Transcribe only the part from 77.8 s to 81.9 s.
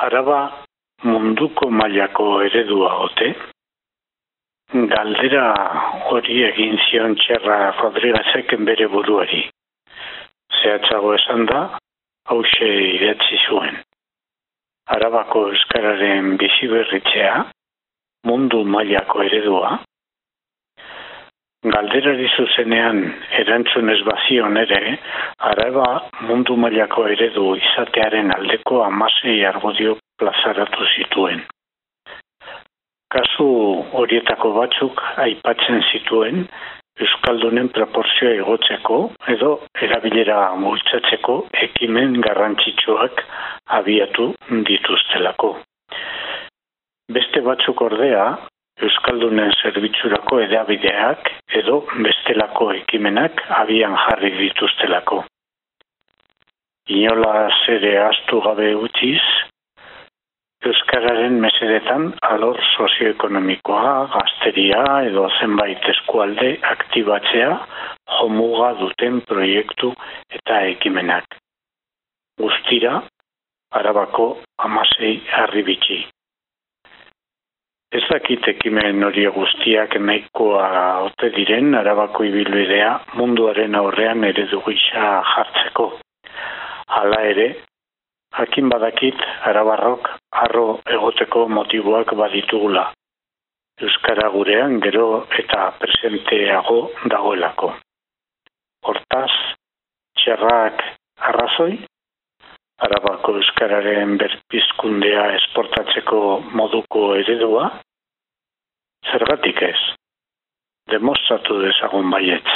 Ez dakit ekimen hori guztiak nahikoa ote diren